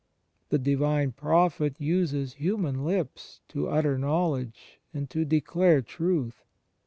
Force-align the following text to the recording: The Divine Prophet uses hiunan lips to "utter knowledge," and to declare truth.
The 0.49 0.57
Divine 0.57 1.11
Prophet 1.11 1.79
uses 1.79 2.37
hiunan 2.41 2.83
lips 2.83 3.41
to 3.49 3.67
"utter 3.69 3.99
knowledge," 3.99 4.79
and 4.95 5.07
to 5.11 5.25
declare 5.25 5.83
truth. 5.83 6.43